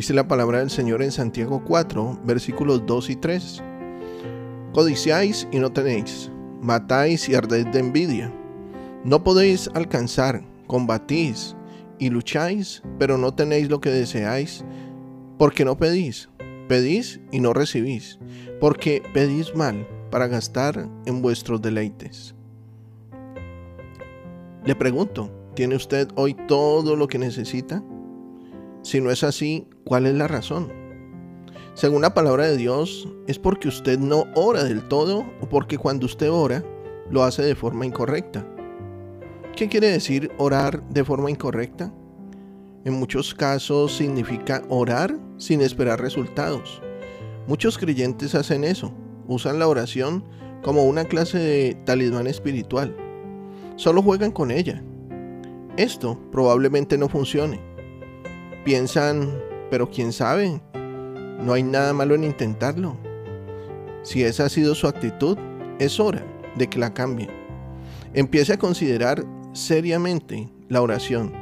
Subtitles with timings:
[0.00, 3.62] Dice la palabra del Señor en Santiago 4, versículos 2 y 3.
[4.72, 6.32] Codiciáis y no tenéis,
[6.62, 8.32] matáis y ardéis de envidia.
[9.04, 11.54] No podéis alcanzar, combatís
[11.98, 14.64] y lucháis, pero no tenéis lo que deseáis,
[15.36, 16.30] porque no pedís.
[16.66, 18.18] Pedís y no recibís,
[18.58, 22.34] porque pedís mal para gastar en vuestros deleites.
[24.64, 27.82] Le pregunto, ¿Tiene usted hoy todo lo que necesita?
[28.82, 30.72] Si no es así, ¿cuál es la razón?
[31.74, 36.06] Según la palabra de Dios, es porque usted no ora del todo o porque cuando
[36.06, 36.64] usted ora,
[37.10, 38.46] lo hace de forma incorrecta.
[39.56, 41.92] ¿Qué quiere decir orar de forma incorrecta?
[42.84, 46.80] En muchos casos significa orar sin esperar resultados.
[47.46, 48.94] Muchos creyentes hacen eso,
[49.26, 50.24] usan la oración
[50.62, 52.96] como una clase de talismán espiritual.
[53.76, 54.82] Solo juegan con ella,
[55.76, 57.69] esto probablemente no funcione.
[58.64, 60.60] Piensan, pero quién sabe,
[61.40, 62.96] no hay nada malo en intentarlo.
[64.02, 65.38] Si esa ha sido su actitud,
[65.78, 66.24] es hora
[66.56, 67.28] de que la cambie.
[68.12, 71.32] Empiece a considerar seriamente la oración.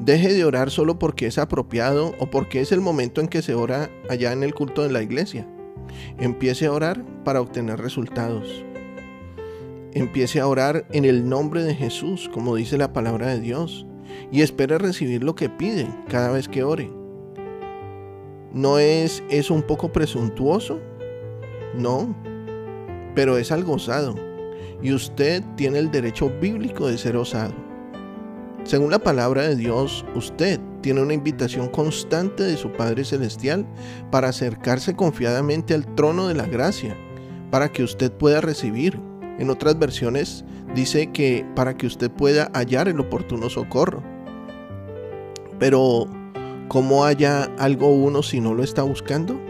[0.00, 3.54] Deje de orar solo porque es apropiado o porque es el momento en que se
[3.54, 5.46] ora allá en el culto de la iglesia.
[6.18, 8.64] Empiece a orar para obtener resultados.
[9.92, 13.86] Empiece a orar en el nombre de Jesús, como dice la palabra de Dios,
[14.30, 16.90] y espere recibir lo que pide cada vez que ore.
[18.52, 20.80] ¿No es eso un poco presuntuoso?
[21.74, 22.14] No,
[23.14, 24.14] pero es algo osado,
[24.82, 27.54] y usted tiene el derecho bíblico de ser osado.
[28.64, 33.66] Según la palabra de Dios, usted tiene una invitación constante de su Padre Celestial
[34.10, 36.96] para acercarse confiadamente al trono de la gracia,
[37.50, 38.98] para que usted pueda recibir
[39.38, 40.44] en otras versiones
[40.74, 44.02] dice que para que usted pueda hallar el oportuno socorro.
[45.58, 46.06] Pero,
[46.68, 49.40] ¿cómo haya algo uno si no lo está buscando?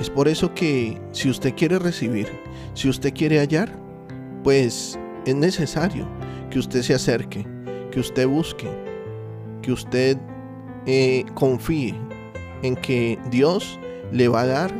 [0.00, 2.28] Es por eso que si usted quiere recibir,
[2.74, 3.78] si usted quiere hallar,
[4.42, 6.06] pues es necesario
[6.50, 7.46] que usted se acerque,
[7.90, 8.68] que usted busque,
[9.62, 10.18] que usted
[10.86, 11.94] eh, confíe
[12.62, 13.78] en que Dios
[14.12, 14.74] le va a dar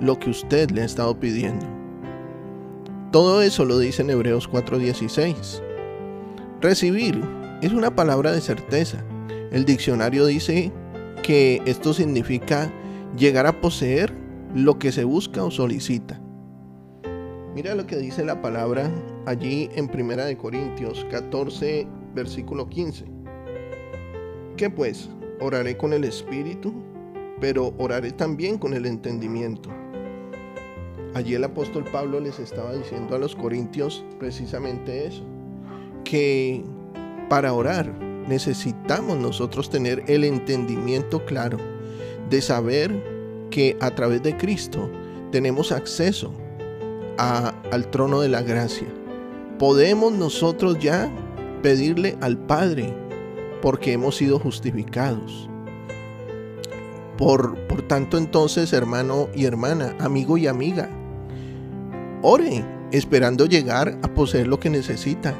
[0.00, 1.66] lo que usted le ha estado pidiendo.
[3.12, 5.62] Todo eso lo dice en Hebreos 4:16.
[6.60, 7.20] Recibir
[7.62, 9.02] es una palabra de certeza.
[9.52, 10.72] El diccionario dice
[11.22, 12.72] que esto significa
[13.16, 14.12] llegar a poseer
[14.54, 16.20] lo que se busca o solicita.
[17.54, 18.90] Mira lo que dice la palabra
[19.24, 23.06] allí en 1 de Corintios 14, versículo 15.
[24.56, 25.08] ¿Qué pues?
[25.40, 26.74] Oraré con el espíritu,
[27.40, 29.70] pero oraré también con el entendimiento.
[31.14, 35.24] Allí el apóstol Pablo les estaba diciendo a los corintios precisamente eso,
[36.04, 36.62] que
[37.30, 41.58] para orar necesitamos nosotros tener el entendimiento claro
[42.30, 42.92] de saber
[43.50, 44.90] que a través de Cristo
[45.30, 46.32] tenemos acceso
[47.18, 48.88] al trono de la gracia.
[49.58, 51.10] Podemos nosotros ya
[51.62, 52.92] pedirle al Padre
[53.62, 55.48] porque hemos sido justificados.
[57.16, 60.90] Por, por tanto entonces, hermano y hermana, amigo y amiga,
[62.22, 65.34] Ore, esperando llegar a poseer lo que necesita,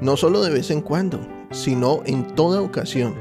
[0.00, 1.20] no solo de vez en cuando,
[1.50, 3.14] sino en toda ocasión.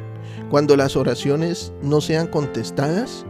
[0.49, 3.25] Cuando las oraciones no sean contestadas,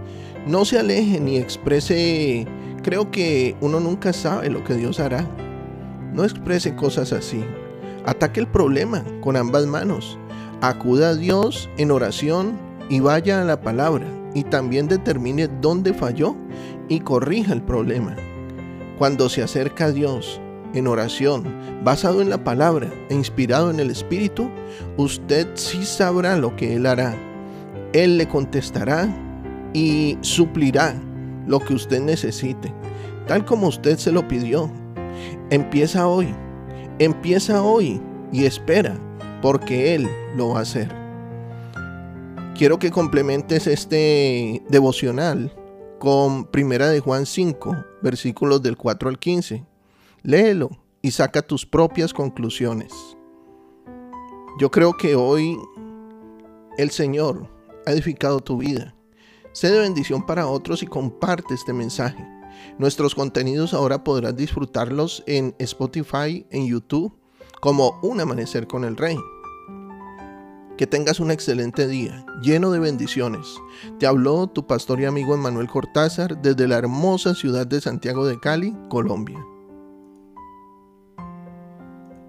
[0.47, 2.47] no se aleje ni exprese,
[2.83, 5.27] creo que uno nunca sabe lo que Dios hará.
[6.13, 7.43] No exprese cosas así.
[8.05, 10.17] Ataque el problema con ambas manos.
[10.61, 12.57] Acuda a Dios en oración
[12.89, 16.35] y vaya a la palabra y también determine dónde falló
[16.87, 18.15] y corrija el problema.
[18.97, 20.41] Cuando se acerca a Dios
[20.73, 21.43] en oración,
[21.83, 24.49] basado en la palabra e inspirado en el Espíritu,
[24.97, 27.15] usted sí sabrá lo que Él hará.
[27.93, 29.07] Él le contestará
[29.73, 30.95] y suplirá
[31.47, 32.73] lo que usted necesite,
[33.27, 34.71] tal como usted se lo pidió.
[35.49, 36.33] Empieza hoy,
[36.99, 37.99] empieza hoy
[38.31, 38.95] y espera,
[39.41, 40.93] porque Él lo va a hacer.
[42.55, 45.53] Quiero que complementes este devocional
[45.97, 49.68] con Primera de Juan 5, versículos del 4 al 15.
[50.23, 50.69] Léelo
[51.01, 52.91] y saca tus propias conclusiones.
[54.59, 55.57] Yo creo que hoy
[56.77, 57.49] el Señor
[57.85, 58.95] ha edificado tu vida.
[59.53, 62.27] Sé de bendición para otros y comparte este mensaje.
[62.77, 67.13] Nuestros contenidos ahora podrás disfrutarlos en Spotify, en YouTube,
[67.61, 69.17] como Un Amanecer con el Rey.
[70.77, 73.47] Que tengas un excelente día, lleno de bendiciones.
[73.99, 78.39] Te habló tu pastor y amigo Emanuel Cortázar desde la hermosa ciudad de Santiago de
[78.39, 79.39] Cali, Colombia.